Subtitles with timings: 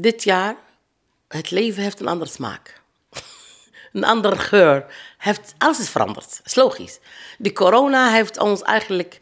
[0.00, 0.56] dit jaar,
[1.28, 2.80] het leven heeft een andere smaak.
[3.92, 4.84] een andere geur.
[5.18, 6.40] Heeft, alles is veranderd.
[6.44, 6.98] is logisch.
[7.38, 9.20] De corona heeft ons eigenlijk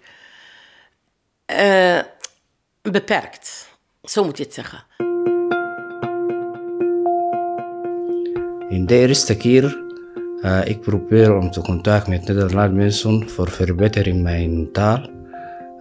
[1.46, 2.00] uh,
[2.82, 3.68] beperkt.
[4.02, 4.84] Zo moet je het zeggen.
[8.68, 9.80] In de eerste keer
[10.42, 15.21] uh, ik probeer om te contact met Nederlandse mensen voor verbetering mijn taal.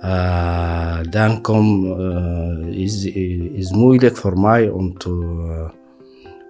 [0.03, 3.05] Uh, dan kom, uh, is,
[3.53, 5.69] is moeilijk voor mij om te,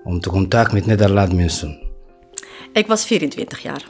[0.04, 1.80] om te contact met Nederlandse mensen.
[2.74, 3.86] Ik was 24 jaar.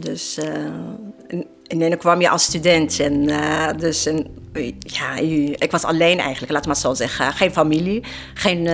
[0.00, 0.38] Dus
[1.66, 3.00] en dan kwam je als student.
[3.00, 3.26] En,
[3.78, 4.26] dus en,
[4.78, 5.16] ja,
[5.58, 7.32] ik was alleen eigenlijk, laat maar zo zeggen.
[7.32, 8.02] Geen familie,
[8.34, 8.66] geen,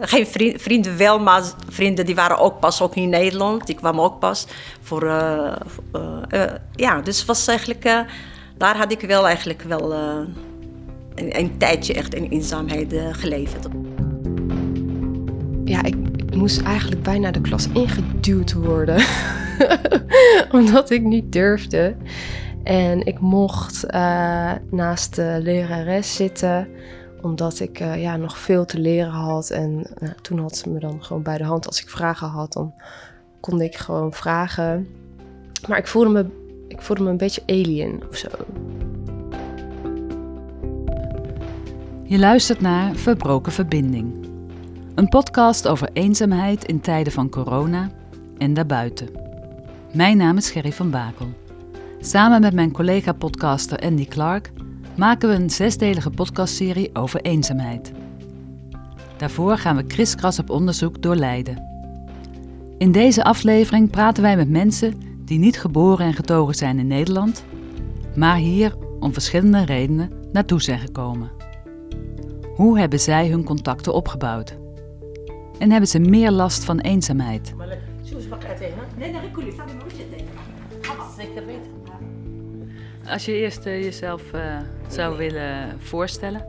[0.00, 3.66] geen vriend, vrienden wel, maar vrienden die waren ook pas ook in Nederland.
[3.66, 4.46] Die kwamen ook pas
[4.82, 5.04] voor...
[6.74, 8.06] Ja, dus was eigenlijk...
[8.60, 13.68] daar had ik wel eigenlijk wel een, een, tijdje echt in eenzaamheid geleefd.
[15.64, 15.94] Ja, ik,
[16.34, 19.04] moest eigenlijk bijna de klas ingeduwd worden.
[20.60, 21.96] omdat ik niet durfde.
[22.62, 26.68] En ik mocht uh, naast de lerares zitten,
[27.22, 29.50] omdat ik uh, ja, nog veel te leren had.
[29.50, 31.66] En uh, toen had ze me dan gewoon bij de hand.
[31.66, 32.74] Als ik vragen had, dan
[33.40, 34.88] kon ik gewoon vragen.
[35.68, 36.26] Maar ik voelde me,
[36.70, 38.28] ik voelde me een beetje alien of zo.
[42.02, 44.28] Je luistert naar Verbroken Verbinding.
[44.94, 47.90] Een podcast over eenzaamheid in tijden van corona
[48.38, 49.08] en daarbuiten.
[49.92, 51.28] Mijn naam is Gerry van Bakel.
[52.00, 54.52] Samen met mijn collega-podcaster Andy Clark
[54.96, 57.92] maken we een zesdelige podcastserie over eenzaamheid.
[59.16, 61.68] Daarvoor gaan we kriskras op onderzoek door Leiden.
[62.78, 67.44] In deze aflevering praten wij met mensen die niet geboren en getogen zijn in Nederland,
[68.16, 71.30] maar hier om verschillende redenen naartoe zijn gekomen.
[72.54, 74.56] Hoe hebben zij hun contacten opgebouwd?
[75.58, 77.54] En hebben ze meer last van eenzaamheid?
[83.06, 84.58] Als je eerst uh, jezelf uh,
[84.88, 86.44] zou willen voorstellen.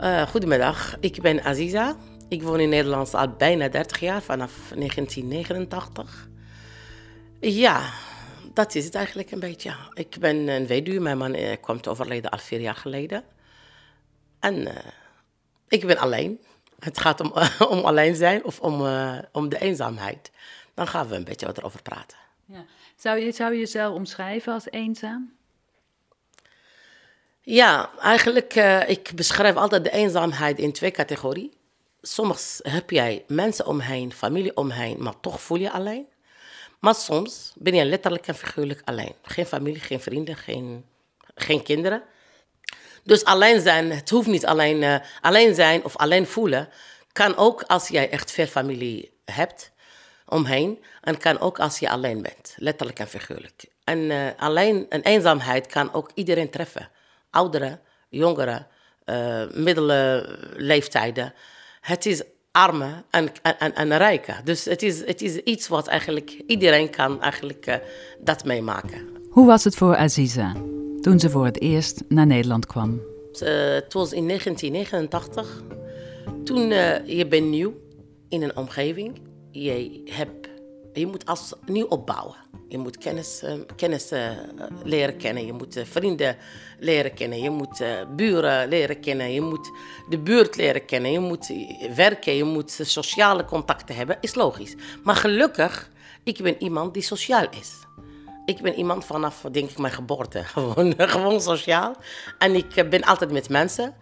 [0.00, 1.96] Uh, goedemiddag, ik ben Aziza.
[2.28, 6.30] Ik woon in Nederland al bijna 30 jaar, vanaf 1989.
[7.50, 7.92] Ja,
[8.54, 9.74] dat is het eigenlijk een beetje.
[9.94, 13.24] Ik ben een weduwe, mijn man kwam te overleden al vier jaar geleden.
[14.40, 14.68] En
[15.68, 16.40] ik ben alleen.
[16.78, 17.32] Het gaat om,
[17.74, 18.86] om alleen zijn of om,
[19.32, 20.30] om de eenzaamheid.
[20.74, 22.18] Dan gaan we een beetje wat erover praten.
[22.46, 22.64] Ja.
[22.96, 25.32] Zou, je, zou je jezelf omschrijven als eenzaam?
[27.40, 31.54] Ja, eigenlijk, uh, ik beschrijf altijd de eenzaamheid in twee categorieën.
[32.02, 36.06] Soms heb jij mensen omheen, familie omheen, maar toch voel je alleen.
[36.82, 39.14] Maar soms ben je letterlijk en figuurlijk alleen.
[39.22, 40.84] Geen familie, geen vrienden, geen,
[41.34, 42.02] geen kinderen.
[43.02, 46.68] Dus alleen zijn, het hoeft niet alleen, uh, alleen zijn of alleen voelen.
[47.12, 49.72] Kan ook als jij echt veel familie hebt
[50.26, 50.84] omheen.
[51.00, 53.64] En kan ook als je alleen bent, letterlijk en figuurlijk.
[53.84, 56.88] En uh, alleen een eenzaamheid kan ook iedereen treffen.
[57.30, 58.66] Ouderen, jongeren,
[59.04, 61.34] uh, middelen leeftijden.
[61.80, 64.36] Het is armen en, en, en rijken.
[64.44, 67.74] Dus het is, het is iets wat eigenlijk iedereen kan eigenlijk, uh,
[68.20, 69.08] dat meemaken.
[69.30, 70.52] Hoe was het voor Aziza
[71.00, 73.00] toen ze voor het eerst naar Nederland kwam?
[73.32, 75.62] het was in 1989.
[76.44, 76.68] Toen
[77.16, 77.74] je bent nieuw
[78.28, 79.20] in een omgeving
[79.52, 80.41] je, hebt,
[80.92, 82.36] je moet als nieuw opbouwen.
[82.68, 84.30] Je moet kennis, uh, kennis uh,
[84.84, 86.36] leren kennen, je moet uh, vrienden
[86.78, 87.84] leren kennen, je moet
[88.16, 89.70] buren leren kennen, je moet
[90.08, 91.52] de buurt leren kennen, je moet
[91.94, 94.74] werken, je moet sociale contacten hebben, is logisch.
[95.02, 95.90] Maar gelukkig,
[96.24, 97.72] ik ben iemand die sociaal is.
[98.44, 100.44] Ik ben iemand vanaf, denk ik, mijn geboorte.
[100.54, 101.96] Gewoon, gewoon sociaal.
[102.38, 103.94] En ik ben altijd met mensen.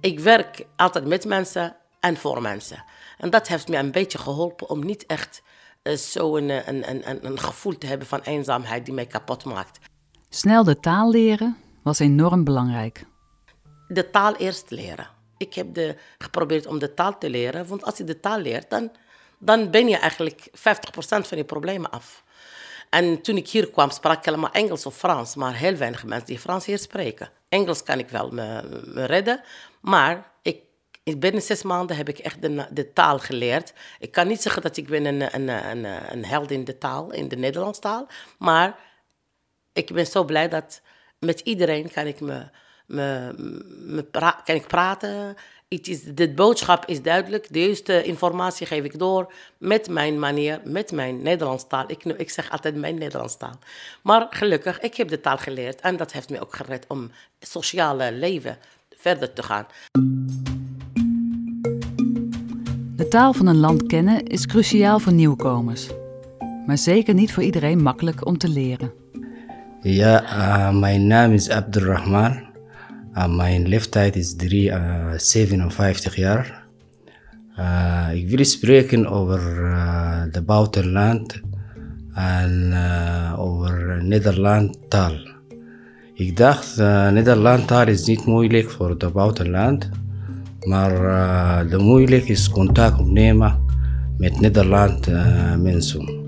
[0.00, 2.84] Ik werk altijd met mensen en voor mensen.
[3.18, 5.42] En dat heeft me een beetje geholpen om niet echt
[5.82, 9.78] uh, zo een, een, een, een gevoel te hebben van eenzaamheid die mij kapot maakt.
[10.28, 13.04] Snel de taal leren was enorm belangrijk.
[13.88, 15.08] De taal eerst leren.
[15.36, 18.70] Ik heb de, geprobeerd om de taal te leren, want als je de taal leert,
[18.70, 18.90] dan,
[19.38, 20.52] dan ben je eigenlijk 50%
[21.00, 22.24] van je problemen af.
[22.90, 26.26] En toen ik hier kwam, sprak ik helemaal Engels of Frans, maar heel weinig mensen
[26.26, 27.30] die Frans hier spreken.
[27.48, 29.42] Engels kan ik wel me, me redden,
[29.80, 30.30] maar
[31.18, 33.72] binnen zes maanden heb ik echt de, de, taal geleerd.
[33.98, 37.12] Ik kan niet zeggen dat ik ben een, een, een, een held in de taal,
[37.12, 38.06] in de Nederlandse taal.
[38.38, 38.78] Maar
[39.72, 40.80] ik ben zo blij dat
[41.18, 42.44] met iedereen kan ik, me,
[42.86, 43.32] me,
[43.68, 44.04] me
[44.44, 45.36] kan praten.
[45.68, 47.46] Is, de boodschap is duidelijk.
[47.50, 51.84] De juiste informatie geef ik door met mijn manier, met mijn Nederlandse taal.
[51.86, 53.58] Ik, ik zeg altijd mijn Nederlandse taal.
[54.02, 57.10] Maar gelukkig, ik heb de taal geleerd en dat heeft me ook gered om
[57.40, 58.58] sociale leven
[58.96, 59.66] verder te gaan.
[63.08, 65.88] Taal van een land kennen is cruciaal voor nieuwkomers.
[66.66, 68.92] Maar zeker niet voor iedereen makkelijk om te leren.
[69.82, 72.48] Ja, uh, mijn naam is Abdurrahman.
[73.14, 76.62] Uh, mijn leeftijd is drie, uh, 57 jaar.
[77.58, 79.40] Uh, ik wil spreken over
[80.32, 81.40] de buitenland
[82.14, 82.74] en
[83.36, 85.28] over Nederland taal.
[86.14, 89.88] Ik dacht, uh, Nederland taal is niet moeilijk voor de buitenland,
[90.66, 93.64] maar uh, de moeilijk is contact opnemen
[94.16, 96.18] met Nederland uh, mensen.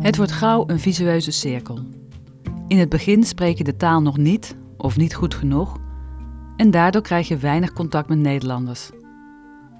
[0.00, 1.78] Het wordt gauw een visueuze cirkel.
[2.68, 5.78] In het begin spreek je de taal nog niet of niet goed genoeg
[6.56, 8.90] en daardoor krijg je weinig contact met Nederlanders.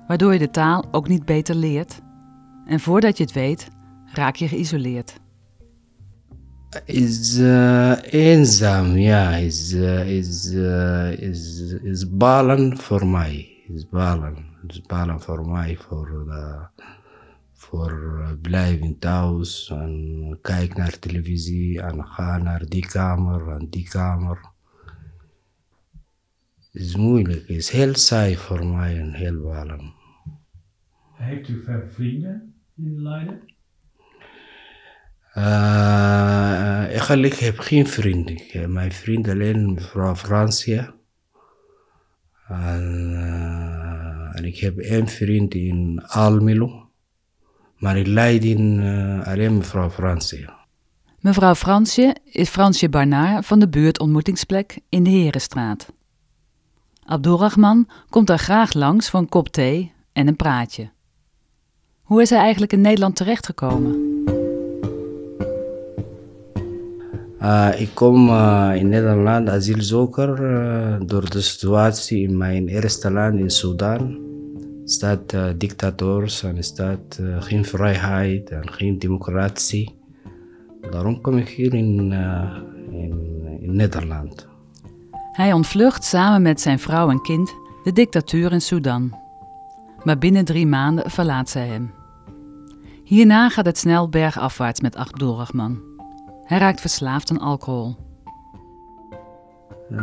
[0.07, 2.01] Waardoor je de taal ook niet beter leert
[2.67, 3.69] en voordat je het weet
[4.13, 5.21] raak je geïsoleerd.
[6.85, 13.49] Is uh, eenzaam, ja, is, uh, is, uh, is, is balen voor mij.
[13.69, 14.37] Is balen,
[14.67, 16.27] is balen voor mij, voor,
[17.53, 17.93] voor
[18.43, 24.41] blijven thuis en kijk naar televisie en ga naar die kamer en die kamer.
[26.73, 29.93] Is moeilijk, is heel saai voor mij en heel balen.
[31.15, 33.49] Heeft u veel vrienden in Leiden?
[35.35, 36.10] Uh,
[37.11, 38.37] eigenlijk heb ik geen vrienden.
[38.37, 40.95] Ik heb mijn vriend alleen mevrouw Francia.
[42.49, 46.89] En, uh, en, ik heb één vriend in Almelo.
[47.77, 50.59] Maar in Leiden uh, alleen mevrouw Francia.
[51.21, 55.93] Mevrouw Fransje is Fransje Barnaar van de buurt Ontmoetingsplek in de Herenstraat.
[57.05, 60.91] Abdulrahman komt daar graag langs voor een kop thee en een praatje.
[62.03, 64.10] Hoe is hij eigenlijk in Nederland terechtgekomen?
[67.43, 73.39] Uh, ik kom uh, in Nederland asielzoeker uh, door de situatie in mijn eerste land
[73.39, 74.19] in Sudan.
[74.85, 79.95] staat dictators en staat geen vrijheid en geen democratie.
[80.91, 82.09] Daarom kom ik hier in
[83.61, 84.47] Nederland.
[85.33, 87.55] Hij ontvlucht samen met zijn vrouw en kind
[87.85, 89.15] de dictatuur in Sudan.
[90.05, 91.93] Maar binnen drie maanden verlaat zij hem.
[93.05, 95.90] Hierna gaat het snel bergafwaarts met Abdulrahman.
[96.51, 97.97] Hij raakt verslaafd aan alcohol.
[99.91, 99.99] Uh,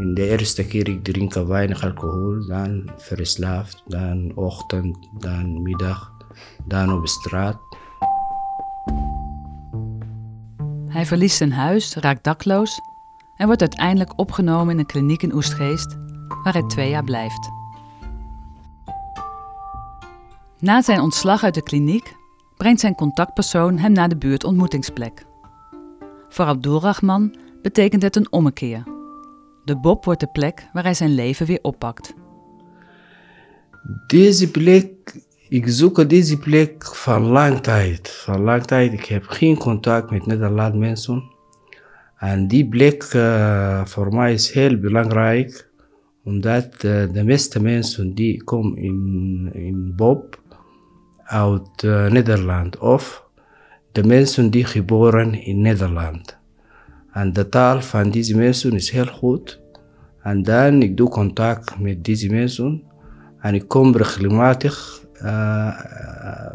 [0.00, 6.12] in de eerste keer ik drink weinig alcohol, dan verslaafd, dan ochtend, dan middag,
[6.64, 7.58] dan op straat.
[10.86, 12.80] Hij verliest zijn huis, raakt dakloos
[13.36, 15.96] en wordt uiteindelijk opgenomen in een kliniek in Oestgeest,
[16.44, 17.50] waar hij twee jaar blijft.
[20.58, 22.16] Na zijn ontslag uit de kliniek
[22.56, 25.25] brengt zijn contactpersoon hem naar de buurtontmoetingsplek.
[26.28, 28.82] Voor Abdulrahman betekent het een ommekeer.
[29.64, 32.14] De Bob wordt de plek waar hij zijn leven weer oppakt.
[34.06, 35.14] Deze plek,
[35.48, 38.10] ik zoek deze plek van lang tijd.
[38.10, 41.22] Van lang tijd, ik heb geen contact met Nederland mensen.
[42.18, 45.68] En die plek uh, voor mij is heel belangrijk,
[46.24, 50.40] omdat uh, de meeste mensen die komen in, in Bob
[51.24, 53.25] uit uh, Nederland of
[53.96, 56.38] de mensen die geboren in Nederland.
[57.12, 59.60] En de taal van deze mensen is heel goed.
[60.22, 62.82] En dan ik doe contact met deze mensen.
[63.40, 65.80] En ik kom regelmatig uh,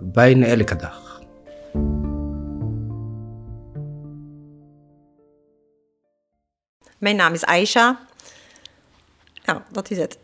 [0.02, 1.22] bijna elke dag.
[6.98, 8.00] Mijn naam is Aisha.
[9.46, 10.20] Nou, dat is het.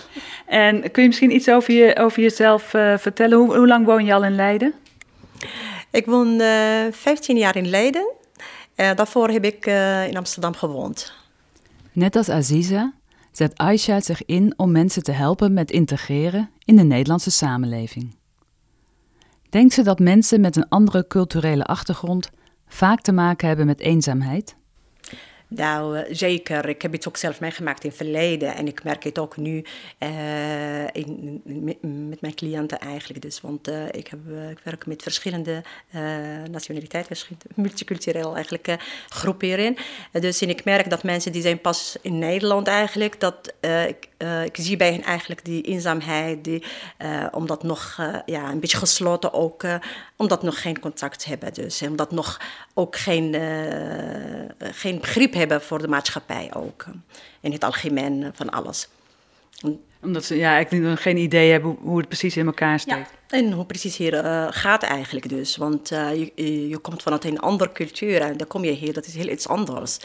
[0.46, 3.38] en kun je misschien iets over, je, over jezelf uh, vertellen?
[3.38, 4.74] Hoe, hoe lang woon je al in Leiden?
[5.90, 8.12] Ik woon uh, 15 jaar in Leiden.
[8.76, 11.12] Uh, daarvoor heb ik uh, in Amsterdam gewoond.
[11.92, 12.92] Net als Aziza
[13.32, 18.16] zet Aisha zich in om mensen te helpen met integreren in de Nederlandse samenleving.
[19.48, 22.30] Denkt ze dat mensen met een andere culturele achtergrond
[22.66, 24.56] vaak te maken hebben met eenzaamheid?
[25.50, 26.68] Nou, zeker.
[26.68, 28.54] Ik heb het ook zelf meegemaakt in het verleden.
[28.54, 29.64] En ik merk het ook nu
[29.98, 31.42] uh, in,
[32.08, 33.22] met, mijn cliënten eigenlijk.
[33.22, 34.18] Dus, want uh, ik, heb,
[34.50, 35.62] ik werk met verschillende
[36.50, 37.16] nationaliteiten,
[37.54, 38.76] multicultureel eigenlijk
[39.08, 39.78] groepen hierin.
[40.12, 43.54] dus en ik merk dat mensen die zijn pas in Nederland eigenlijk, dat
[43.88, 44.08] ik,
[44.44, 46.62] ik zie bij hen eigenlijk die eenzaamheid, die,
[47.30, 49.64] omdat nog ja, een beetje gesloten ook,
[50.16, 51.54] omdat nog geen contact hebben.
[51.54, 52.40] Dus omdat nog
[52.74, 53.34] ook geen,
[54.58, 56.86] geen begrip hebben voor de maatschappij ook.
[57.40, 58.88] In het algemeen van alles.
[60.02, 63.10] Omdat ze ja, eigenlijk geen idee hebben hoe het precies in elkaar steekt.
[63.28, 65.56] Ja, en hoe precies hier uh, gaat eigenlijk dus.
[65.56, 69.06] Want uh, je, je komt vanuit een andere cultuur en dan kom je hier, dat
[69.06, 69.98] is heel iets anders.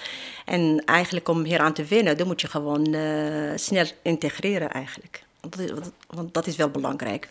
[0.46, 5.24] En eigenlijk om hier aan te winnen, dan moet je gewoon uh, snel integreren eigenlijk.
[5.40, 5.72] Dat is,
[6.08, 7.30] want dat is wel belangrijk.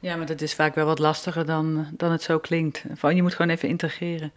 [0.00, 2.84] Ja, maar dat is vaak wel wat lastiger dan, dan het zo klinkt.
[2.94, 4.32] Van, je moet gewoon even integreren.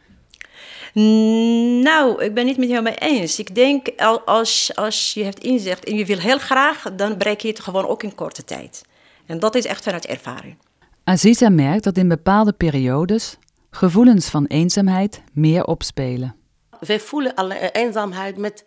[1.83, 3.39] Nou, ik ben niet met jou mee eens.
[3.39, 3.87] Ik denk,
[4.25, 7.87] als, als je hebt inzicht en je wil heel graag, dan bereik je het gewoon
[7.87, 8.81] ook in korte tijd.
[9.25, 10.57] En dat is echt vanuit ervaring.
[11.03, 13.37] Aziza merkt dat in bepaalde periodes
[13.71, 16.35] gevoelens van eenzaamheid meer opspelen.
[16.79, 18.65] Wij voelen alle eenzaamheid met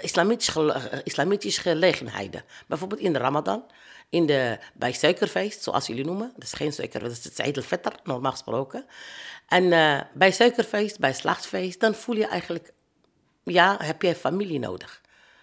[0.00, 2.44] islamitische, islamitische gelegenheden.
[2.66, 3.64] Bijvoorbeeld in de Ramadan,
[4.08, 6.32] in de, bij suikerfeest, zoals jullie noemen.
[6.34, 8.86] Dat is geen suikerfeest, dat is het al-Fitr, normaal gesproken.
[9.48, 12.72] En uh, bij suikerfeest, bij slachtfeest, dan voel je eigenlijk,
[13.42, 15.00] ja, heb je familie nodig.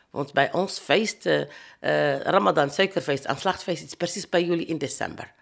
[0.10, 1.42] Want bij ons feest, uh,
[2.20, 5.34] Ramadan, suikerfeest en slachtfeest, is precies bij jullie in december.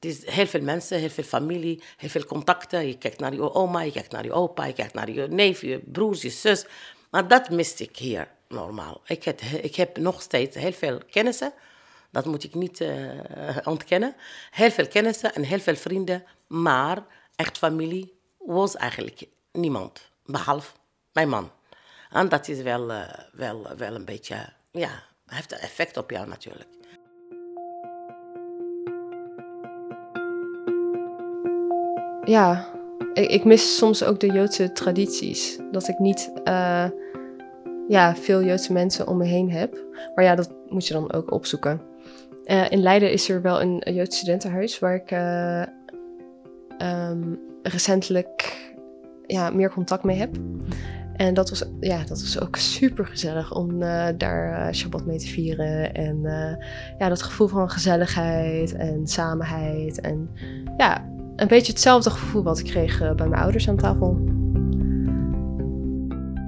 [0.00, 2.86] Het is heel veel mensen, heel veel familie, heel veel contacten.
[2.86, 5.60] Je kijkt naar je oma, je kijkt naar je opa, je kijkt naar je neef,
[5.60, 6.64] je broers, je zus.
[7.12, 9.00] Maar dat miste ik hier normaal.
[9.04, 11.52] Ik heb, ik heb nog steeds heel veel kennissen.
[12.10, 13.20] Dat moet ik niet uh,
[13.64, 14.14] ontkennen.
[14.50, 16.24] Heel veel kennissen en heel veel vrienden.
[16.46, 17.04] Maar
[17.36, 20.10] echt familie was eigenlijk niemand.
[20.24, 20.72] Behalve
[21.12, 21.50] mijn man.
[22.10, 26.28] En dat is wel, uh, wel, wel een beetje, ja, heeft een effect op jou
[26.28, 26.68] natuurlijk.
[32.24, 32.72] Ja,
[33.12, 35.58] ik, mis soms ook de Joodse tradities.
[35.70, 36.86] Dat ik niet uh,
[37.88, 39.84] ja, veel Joodse mensen om me heen heb.
[40.14, 41.80] Maar ja, dat moet je dan ook opzoeken.
[42.44, 45.62] Uh, in Leiden is er wel een, een Joods studentenhuis waar ik uh,
[47.10, 48.56] um, recentelijk
[49.26, 50.36] ja, meer contact mee heb.
[51.16, 53.78] En dat was, ja, dat was ook super gezellig om
[54.16, 55.94] daar Shabbat mee te vieren.
[55.94, 56.20] En
[56.98, 60.00] ja, dat gevoel van gezelligheid en samenheid.
[60.00, 60.30] En
[60.76, 61.11] ja,
[61.42, 64.12] een beetje hetzelfde gevoel wat ik kreeg bij mijn ouders aan tafel.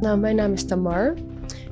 [0.01, 1.15] Nou, mijn naam is Tamar.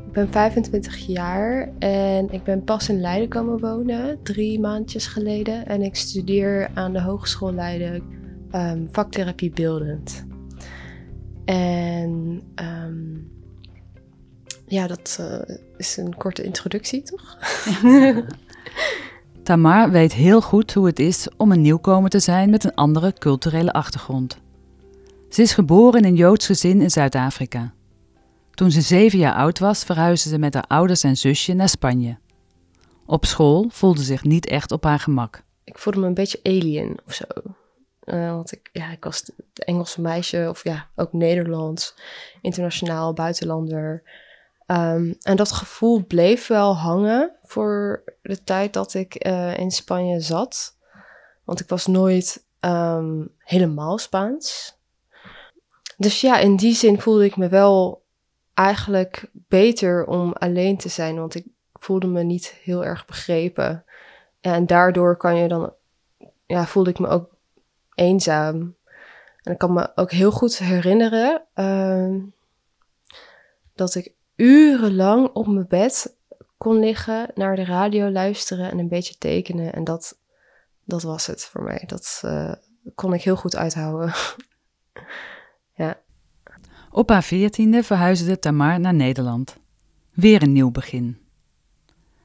[0.07, 5.67] Ik ben 25 jaar en ik ben pas in Leiden komen wonen, drie maandjes geleden.
[5.67, 8.03] En ik studeer aan de Hogeschool Leiden
[8.53, 10.27] um, vaktherapie beeldend.
[11.45, 13.31] En um,
[14.67, 17.39] ja, dat uh, is een korte introductie, toch?
[19.43, 23.13] Tamar weet heel goed hoe het is om een nieuwkomer te zijn met een andere
[23.13, 24.39] culturele achtergrond.
[25.29, 27.73] Ze is geboren in een Joods gezin in Zuid-Afrika.
[28.51, 32.19] Toen ze zeven jaar oud was, verhuisde ze met haar ouders en zusje naar Spanje.
[33.07, 35.43] Op school voelde ze zich niet echt op haar gemak.
[35.65, 37.25] Ik voelde me een beetje alien of zo.
[38.05, 41.95] Uh, want ik, ja, ik was het Engelse meisje, of ja, ook Nederlands,
[42.41, 44.03] internationaal, buitenlander.
[44.67, 50.21] Um, en dat gevoel bleef wel hangen voor de tijd dat ik uh, in Spanje
[50.21, 50.77] zat.
[51.45, 54.77] Want ik was nooit um, helemaal Spaans.
[55.97, 58.05] Dus ja, in die zin voelde ik me wel
[58.55, 63.85] eigenlijk beter om alleen te zijn, want ik voelde me niet heel erg begrepen.
[64.41, 65.73] En daardoor kan je dan,
[66.47, 67.37] ja, voelde ik me ook
[67.95, 68.77] eenzaam.
[69.43, 72.23] En ik kan me ook heel goed herinneren uh,
[73.75, 76.17] dat ik urenlang op mijn bed
[76.59, 79.73] kon liggen, naar de radio luisteren en een beetje tekenen.
[79.73, 80.19] En dat,
[80.85, 81.83] dat was het voor mij.
[81.87, 82.53] Dat uh,
[82.95, 84.13] kon ik heel goed uithouden.
[85.83, 86.01] ja.
[86.91, 89.57] Op haar veertiende verhuisde Tamar naar Nederland.
[90.13, 91.19] Weer een nieuw begin.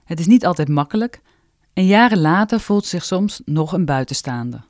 [0.03, 1.21] Het is niet altijd makkelijk
[1.73, 4.65] en jaren later voelt zich soms nog een buitenstaander.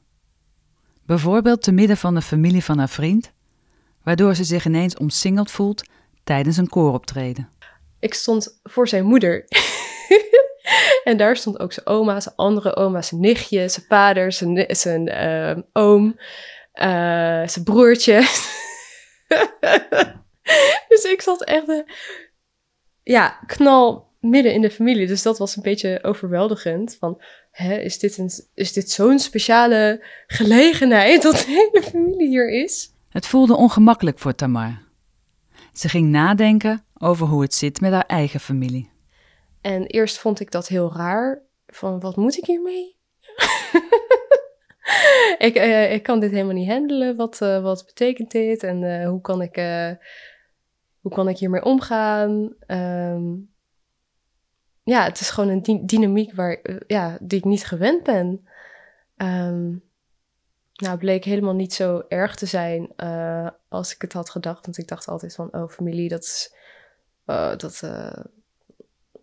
[1.05, 3.31] Bijvoorbeeld te midden van de familie van haar vriend,
[4.03, 5.83] waardoor ze zich ineens omsingeld voelt
[6.27, 7.49] tijdens een kooroptreden.
[7.99, 9.45] Ik stond voor zijn moeder.
[11.03, 15.07] en daar stond ook zijn oma, zijn andere oma, zijn nichtje, zijn vader, zijn, zijn
[15.07, 16.19] uh, oom,
[16.73, 18.17] uh, zijn broertje.
[20.89, 21.81] dus ik zat echt, uh,
[23.03, 25.07] ja, knal midden in de familie.
[25.07, 26.95] Dus dat was een beetje overweldigend.
[26.99, 32.63] Van, hè, is dit, een, is dit zo'n speciale gelegenheid dat de hele familie hier
[32.63, 32.91] is?
[33.09, 34.85] Het voelde ongemakkelijk voor Tamar.
[35.77, 38.89] Ze ging nadenken over hoe het zit met haar eigen familie.
[39.61, 41.41] En eerst vond ik dat heel raar.
[41.67, 42.97] Van, wat moet ik hiermee?
[45.47, 47.15] ik, uh, ik kan dit helemaal niet handelen.
[47.15, 48.63] Wat, uh, wat betekent dit?
[48.63, 49.55] En uh, hoe, kan ik,
[50.99, 52.55] hoe kan ik hiermee omgaan?
[52.67, 53.55] Um,
[54.87, 58.47] ja, het is gewoon een dynamiek waar, eh, ja, die ik niet gewend ben.
[59.17, 59.83] Um,
[60.77, 64.65] nou, bleek helemaal niet zo erg te zijn uh, als ik het had gedacht.
[64.65, 66.53] Want ik dacht altijd van, oh, familie, dat is,
[67.25, 68.13] dat, uh,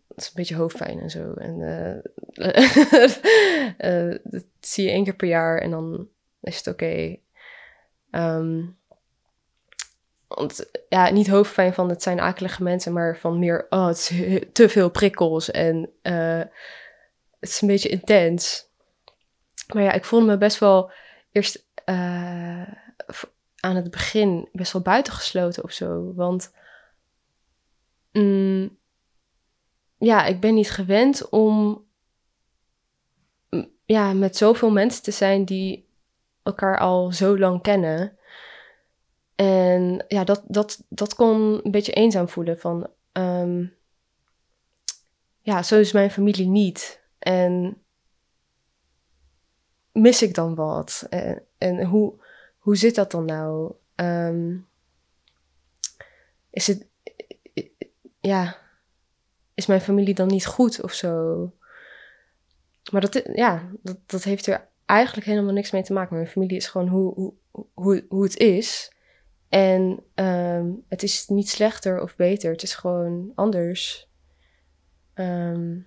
[0.09, 1.33] dat is een beetje hoofdpijn en zo.
[1.33, 1.59] En
[4.25, 6.09] dat zie je één keer per jaar en dan
[6.41, 7.17] is het oké.
[8.11, 8.77] Um,
[10.27, 14.41] want ja, niet hoofdpijn van het zijn akelige mensen, maar van meer, oh, het is
[14.53, 15.51] te veel prikkels.
[15.51, 16.49] En het
[17.41, 18.69] is een beetje intens.
[19.75, 20.93] Maar ja, ik voelde me best wel
[21.35, 22.73] eerst eh,
[23.57, 26.15] aan het begin best wel buitengesloten of zo.
[26.15, 26.55] Want
[28.13, 28.79] mm,
[29.99, 31.85] ja, ik ben niet gewend om
[33.85, 35.89] ja, met zoveel mensen te zijn die
[36.43, 38.19] elkaar al zo lang kennen.
[39.35, 42.59] En ja, dat, dat, dat kon een beetje eenzaam voelen.
[42.59, 43.67] Van, ehm,
[45.41, 47.03] ja, zo is mijn familie niet.
[47.19, 47.84] En
[49.95, 51.07] mis ik dan wat?
[51.11, 52.15] En, en hoe,
[52.59, 53.73] hoe zit dat dan nou?
[53.95, 54.57] Ehm,
[56.51, 56.87] is het,
[58.21, 58.57] ja,
[59.55, 61.53] is mijn familie dan niet goed of zo?
[62.93, 66.17] Maar dat, ja, dat, dat heeft er eigenlijk helemaal niks mee te maken.
[66.17, 67.35] Mijn familie is gewoon hoe, hoe,
[67.75, 68.93] hoe, hoe het is.
[69.49, 72.53] En ehm, het is niet slechter of beter.
[72.53, 74.09] Het is gewoon anders.
[75.15, 75.79] Ehm,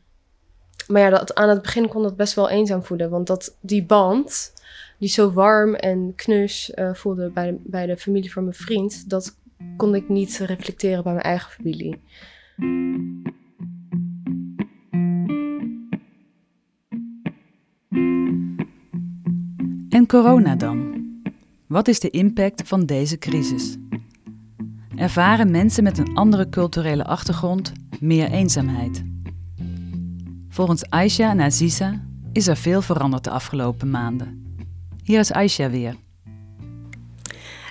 [0.87, 3.09] maar ja, dat, aan het begin kon dat best wel eenzaam voelen.
[3.09, 4.53] Want dat, die band,
[4.99, 9.09] die zo warm en knus eh, voelde bij de, bij de familie van mijn vriend...
[9.09, 9.35] dat
[9.77, 11.99] kon ik niet reflecteren bij mijn eigen familie.
[19.89, 21.05] En corona dan?
[21.67, 23.77] Wat is de impact van deze crisis?
[24.95, 29.16] Ervaren mensen met een andere culturele achtergrond meer eenzaamheid?
[30.57, 32.01] Volgens Aisha en Aziza
[32.33, 34.57] is er veel veranderd de afgelopen maanden.
[35.03, 35.95] Hier is Aisha weer.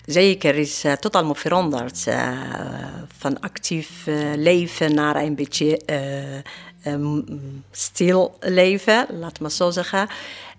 [0.04, 2.06] Zeker is uh, totaal veranderd.
[2.08, 2.30] Uh,
[3.18, 5.80] van actief uh, leven naar een beetje
[6.86, 7.24] um,
[7.70, 10.08] stil leven, laat maar zo zeggen.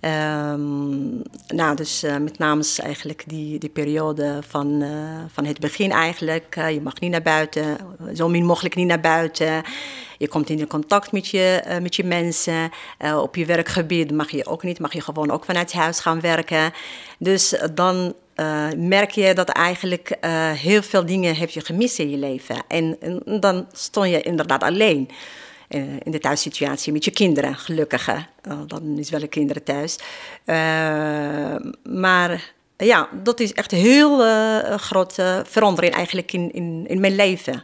[0.01, 4.89] Um, nou, dus uh, met name eigenlijk die, die periode van, uh,
[5.31, 6.55] van het begin eigenlijk.
[6.57, 7.77] Uh, je mag niet naar buiten,
[8.15, 9.63] zo min mogelijk niet naar buiten.
[10.17, 12.71] Je komt in contact met je, met je mensen.
[13.21, 16.71] op je werkgebied mag je ook niet, mag je gewoon ook vanuit huis gaan werken.
[17.19, 18.13] Dus dan
[18.77, 20.17] merk je dat eigenlijk
[20.53, 22.55] heel veel dingen heb je gemist in je leven.
[22.67, 22.97] En,
[23.39, 25.09] dan stond je inderdaad alleen
[25.67, 28.09] in de thuissituatie met je kinderen, gelukkig.
[28.49, 29.97] Oh, dan is wel een kinderen thuis.
[31.83, 34.17] maar ja, dat is echt een heel
[34.77, 37.63] grote verandering eigenlijk in, in, in mijn leven.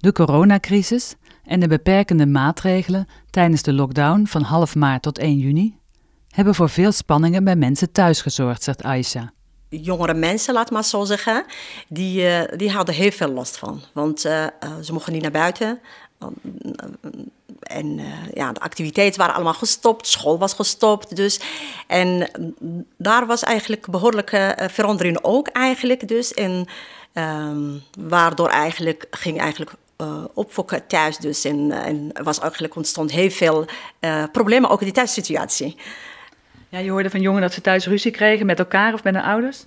[0.00, 1.14] De coronacrisis
[1.44, 5.76] en de beperkende maatregelen tijdens de lockdown van half maart tot 1 juni
[6.28, 9.32] hebben voor veel spanningen bij mensen thuis gezorgd, zegt Aisha
[9.80, 11.44] jongere mensen, laat maar zo zeggen,
[11.88, 13.82] die, die hadden heel veel last van.
[13.92, 14.46] Want uh,
[14.82, 15.80] ze mochten niet naar buiten.
[17.62, 18.00] En
[18.34, 21.16] ja, de activiteiten waren allemaal gestopt, school was gestopt.
[21.16, 21.40] Dus.
[21.86, 22.30] En
[22.96, 26.08] daar was eigenlijk behoorlijke verandering ook eigenlijk.
[26.08, 26.34] Dus.
[26.34, 26.66] En
[27.14, 31.44] um, waardoor eigenlijk ging eigenlijk uh, thuis dus.
[31.44, 33.64] En, en was eigenlijk ontstond heel veel
[34.32, 35.76] problemen ook in die thuissituatie.
[36.72, 39.22] Ja, je hoorde van jongeren dat ze thuis ruzie kregen met elkaar of met hun
[39.22, 39.64] ouders?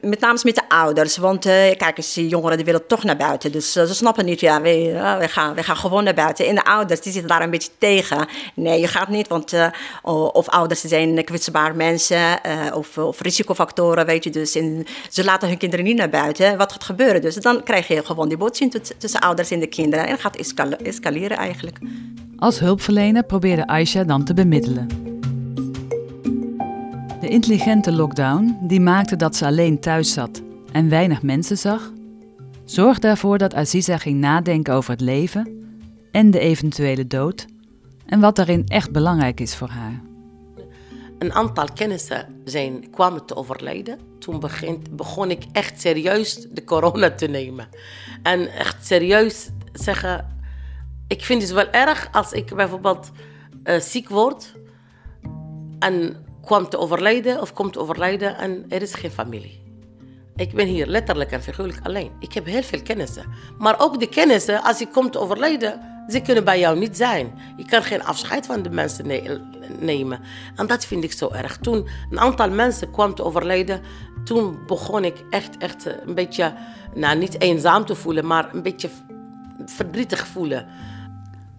[0.00, 1.16] Met name met de ouders.
[1.16, 3.52] Want uh, kijk eens, die jongeren die willen toch naar buiten.
[3.52, 6.46] Dus uh, ze snappen niet, ja, we, uh, we, gaan, we gaan gewoon naar buiten.
[6.46, 8.28] En de ouders die zitten daar een beetje tegen.
[8.54, 9.54] Nee, je gaat niet, want
[10.32, 12.40] of ouders zijn kwetsbare mensen
[12.74, 14.30] of, of risicofactoren, weet je.
[14.30, 16.56] Dus en ze laten hun kinderen niet naar buiten.
[16.56, 17.20] Wat gaat gebeuren?
[17.20, 20.04] Dus dan krijg je gewoon die botsing tussen ouders en de kinderen.
[20.06, 21.78] En het gaat escal escaleren eigenlijk.
[22.36, 25.16] Als hulpverlener probeerde Aisha dan te bemiddelen.
[27.20, 31.92] De intelligente lockdown, die maakte dat ze alleen thuis zat en weinig mensen zag,
[32.64, 35.68] zorgde ervoor dat Aziza ging nadenken over het leven
[36.12, 37.46] en de eventuele dood
[38.06, 40.02] en wat daarin echt belangrijk is voor haar.
[41.18, 43.98] Een aantal kennissen zijn, kwamen te overlijden.
[44.18, 44.42] Toen
[44.90, 47.68] begon ik echt serieus de corona te nemen.
[48.22, 50.26] En echt serieus zeggen,
[51.08, 53.10] ik vind het wel erg als ik bijvoorbeeld
[53.64, 54.54] uh, ziek word
[55.78, 59.60] en kwam te overlijden of komt te overlijden en er is geen familie.
[60.36, 62.10] Ik ben hier letterlijk en figuurlijk alleen.
[62.18, 63.24] Ik heb heel veel kennissen.
[63.58, 67.32] Maar ook de kennissen, als je komt te overlijden, ze kunnen bij jou niet zijn.
[67.56, 69.40] Je kan geen afscheid van de mensen ne
[69.80, 70.20] nemen.
[70.56, 71.56] En dat vind ik zo erg.
[71.56, 73.80] Toen een aantal mensen kwam te overlijden,
[74.24, 76.54] toen begon ik echt, echt een beetje,
[76.94, 78.90] nou niet eenzaam te voelen, maar een beetje
[79.66, 80.66] verdrietig voelen.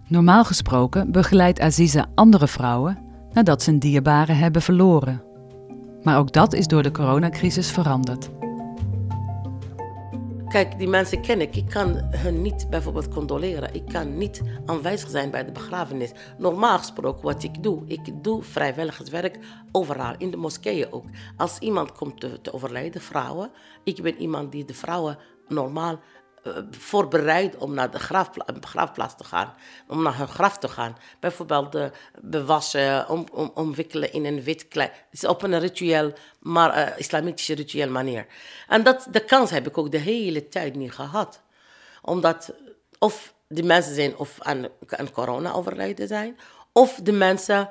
[0.06, 5.22] Normaal gesproken begeleidt Aziza andere vrouwen nadat ze een dierbare hebben verloren.
[6.02, 8.30] Maar ook dat is door de coronacrisis veranderd.
[10.50, 11.56] Kijk, die mensen ken ik.
[11.56, 13.74] Ik kan hun niet bijvoorbeeld condoleren.
[13.74, 16.12] Ik kan niet aanwezig zijn bij de begrafenis.
[16.38, 19.38] Normaal gesproken, wat ik doe, ik doe vrijwilligerswerk
[19.72, 21.04] overal, in de moskeeën ook.
[21.36, 23.50] Als iemand komt te, te overlijden, vrouwen,
[23.84, 25.98] ik ben iemand die de vrouwen normaal
[26.70, 29.54] voorbereid om naar de grafpla grafplaats te gaan,
[29.86, 30.96] om naar hun graf te gaan.
[31.20, 34.90] Bijvoorbeeld de bewassen, om, om, omwikkelen in een wit kleed.
[34.90, 38.26] Het is op een ritueel, maar uh, islamitische ritueel manier.
[38.68, 41.42] En dat, de kans heb ik ook de hele tijd niet gehad.
[42.02, 42.54] Omdat
[42.98, 46.38] of die mensen zijn of aan, aan corona overleden zijn,
[46.72, 47.70] of de mensen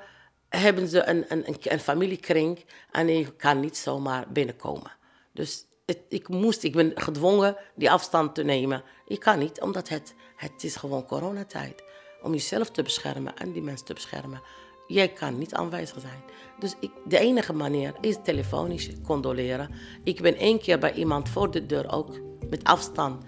[0.50, 4.92] hebben ze een, een, een familiekring en je kan niet zomaar binnenkomen.
[5.32, 5.66] Dus
[6.10, 8.84] ik, moest, ik ben gedwongen die afstand te nemen.
[9.08, 11.84] Ik kan niet, omdat het, het is gewoon coronatijd.
[12.22, 14.42] Om jezelf te beschermen en die mensen te beschermen.
[14.88, 16.24] Jij kan niet aanwezig zijn.
[16.60, 19.70] Dus ik, de enige manier is telefonisch condoleren.
[20.04, 23.24] Ik ben één keer bij iemand voor de deur ook met afstand.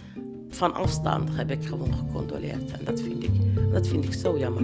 [0.49, 2.71] Van afstand heb ik gewoon gecondoleerd.
[2.71, 3.31] En dat vind ik,
[3.71, 4.63] dat vind ik zo jammer.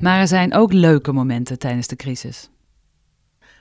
[0.00, 2.50] Maar er zijn ook leuke momenten tijdens de crisis.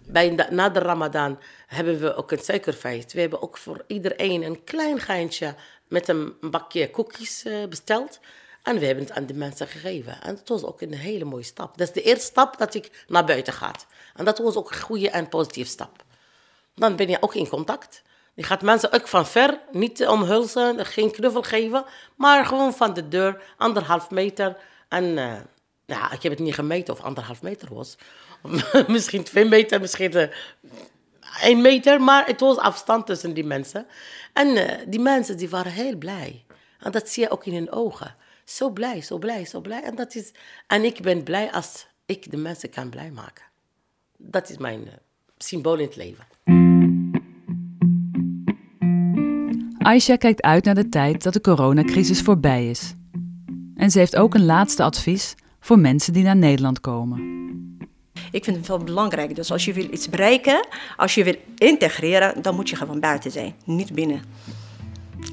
[0.08, 3.13] Bij na de Ramadan hebben we ook een suikerfeest.
[3.13, 5.56] We hebben ook voor iedereen een klein geintje
[5.88, 8.20] met een bakje koekjes eh, besteld.
[8.63, 10.22] En we hebben het aan de mensen gegeven.
[10.22, 11.78] En dat was ook een hele mooie stap.
[11.78, 13.72] Dat is de eerste stap dat ik naar buiten ga.
[14.15, 16.04] En dat was ook een goede en positieve stap.
[16.76, 18.02] Dan ben je ook in contact.
[18.34, 23.08] Je gaat mensen ook van ver, niet omhulzen, geen knuffel geven, maar gewoon van de
[23.08, 24.58] deur, anderhalf meter.
[24.88, 25.34] En uh,
[25.86, 27.98] ja, ik heb het niet gemeten of anderhalf meter was.
[28.88, 30.23] misschien twee meter, misschien uh,
[31.41, 33.86] één meter, maar het was afstand tussen die mensen.
[34.34, 36.45] En uh, die mensen die waren heel blij.
[36.80, 38.15] En dat zie je ook in hun ogen.
[38.45, 39.84] Zo blij, zo blij, zo blij.
[39.84, 40.32] En, dat is,
[40.67, 43.43] en ik ben blij als ik de mensen kan blij maken.
[44.17, 44.93] Dat is mijn uh,
[45.38, 46.26] symbool in het leven.
[49.78, 52.93] Aisha kijkt uit naar de tijd dat de coronacrisis voorbij is.
[53.76, 57.38] En ze heeft ook een laatste advies voor mensen die naar Nederland komen.
[58.32, 59.36] Ik vind het wel belangrijk.
[59.36, 63.32] Dus als je wil iets bereiken, als je wil integreren, dan moet je gewoon buiten
[63.32, 64.21] zijn, niet binnen.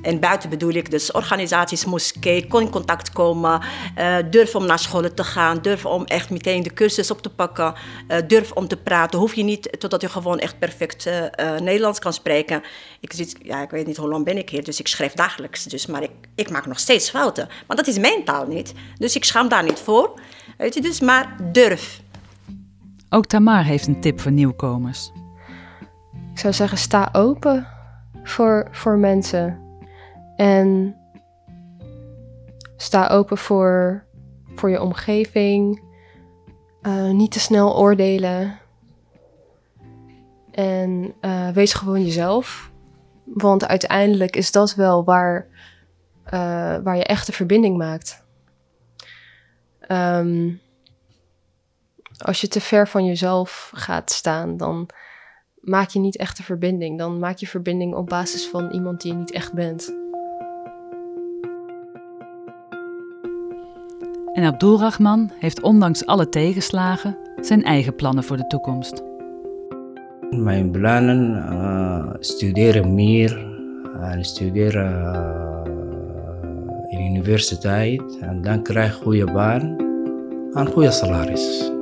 [0.03, 3.61] En buiten bedoel ik dus organisaties, moskee, kon in contact komen,
[3.99, 7.31] uh, durf om naar scholen te gaan, durf om echt meteen de cursus op te
[7.31, 7.75] pakken,
[8.09, 9.19] uh, durf om te praten.
[9.19, 12.63] Hoef je niet totdat je gewoon echt perfect uh, Nederlands kan spreken.
[13.01, 15.65] Ik, zit, ja, ik weet niet hoe lang ben ik hier, dus ik schrijf dagelijks.
[15.65, 17.49] Dus, maar ik, ik maak nog steeds fouten.
[17.67, 18.73] Maar dat is mijn taal niet.
[18.99, 20.21] Dus ik schaam daar niet voor.
[20.59, 22.03] Weet je, dus maar durf.
[23.15, 25.13] Ook Tamar heeft een tip voor nieuwkomers.
[26.33, 27.67] Ik zou zeggen, sta open
[28.23, 29.61] voor, voor mensen.
[30.37, 30.97] En
[32.77, 34.05] sta open voor,
[34.55, 35.83] voor je omgeving.
[36.83, 38.59] Uh, niet te snel oordelen.
[40.51, 42.71] En uh, wees gewoon jezelf.
[43.25, 45.47] Want uiteindelijk is dat wel waar,
[46.27, 46.31] uh,
[46.83, 48.25] waar je echte verbinding maakt.
[49.89, 50.63] Um,
[52.19, 54.89] als je te ver van jezelf gaat staan, dan
[55.61, 56.99] maak je niet echt een verbinding.
[56.99, 59.95] Dan maak je verbinding op basis van iemand die je niet echt bent.
[64.33, 69.03] En Abdulrahman heeft ondanks alle tegenslagen zijn eigen plannen voor de toekomst.
[70.31, 73.53] Mijn plannen uh, studeren meer
[74.01, 75.63] en studeren uh,
[76.89, 79.77] in de universiteit en dan krijg je goede baan
[80.53, 81.74] en goede salaris.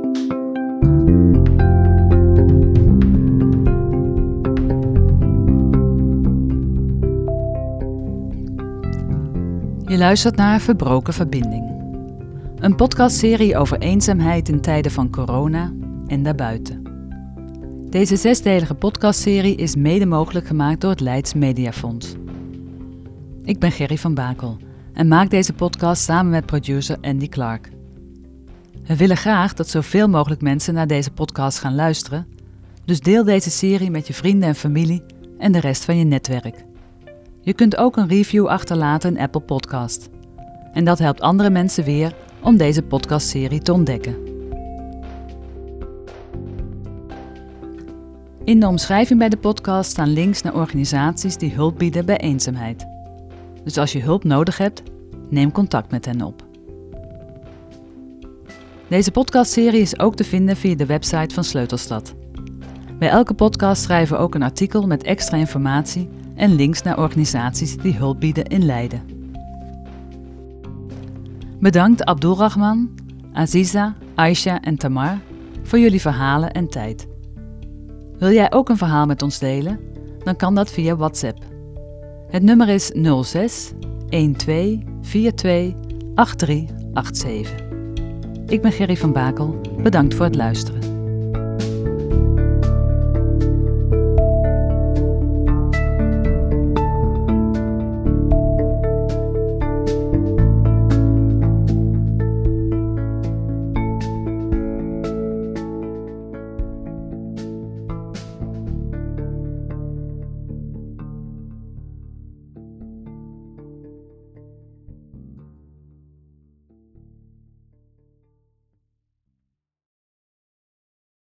[10.03, 11.83] Luistert naar Verbroken Verbinding.
[12.57, 15.73] Een podcastserie over eenzaamheid in tijden van corona
[16.07, 16.83] en daarbuiten.
[17.91, 22.15] Deze zesdelige podcastserie is mede mogelijk gemaakt door het Leids Mediafonds.
[23.43, 24.57] Ik ben Gerry van Bakel
[24.93, 27.71] en maak deze podcast samen met producer Andy Clark.
[28.85, 32.27] We willen graag dat zoveel mogelijk mensen naar deze podcast gaan luisteren,
[32.85, 35.03] dus deel deze serie met je vrienden en familie
[35.39, 36.71] en de rest van je netwerk.
[37.45, 40.09] Je kunt ook een review achterlaten in Apple Podcast.
[40.73, 44.17] En dat helpt andere mensen weer om deze podcastserie te ontdekken.
[48.45, 52.87] In de omschrijving bij de podcast staan links naar organisaties die hulp bieden bij eenzaamheid.
[53.65, 54.83] Dus als je hulp nodig hebt,
[55.31, 56.45] neem contact met hen op.
[58.89, 62.15] Deze podcastserie is ook te vinden via de website van Sleutelstad.
[63.03, 67.77] Bij elke podcast schrijven we ook een artikel met extra informatie en links naar organisaties
[67.77, 69.03] die hulp bieden in Leiden.
[71.61, 72.91] Bedankt Abdulrahman,
[73.33, 75.19] Aziza, Aisha en Tamar
[75.63, 77.07] voor jullie verhalen en tijd.
[78.19, 79.81] Wil jij ook een verhaal met ons delen?
[80.25, 81.39] Dan kan dat via WhatsApp.
[82.29, 83.73] Het nummer is 06
[84.09, 85.75] 12 42
[86.15, 87.55] 8387.
[88.47, 89.61] Ik ben Gerry van Bakel.
[89.83, 90.92] Bedankt voor het luisteren.